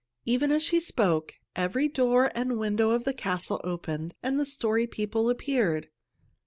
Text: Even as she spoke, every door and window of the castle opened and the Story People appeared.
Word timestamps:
Even 0.25 0.51
as 0.51 0.63
she 0.63 0.79
spoke, 0.79 1.35
every 1.55 1.87
door 1.87 2.31
and 2.33 2.57
window 2.57 2.89
of 2.89 3.03
the 3.03 3.13
castle 3.13 3.61
opened 3.63 4.15
and 4.23 4.39
the 4.39 4.47
Story 4.47 4.87
People 4.87 5.29
appeared. 5.29 5.89